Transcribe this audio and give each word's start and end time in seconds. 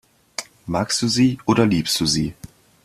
Magst 0.65 0.99
du 1.03 1.07
sie 1.07 1.37
oder 1.45 1.67
liebst 1.67 1.99
du 1.99 2.07
sie? 2.07 2.33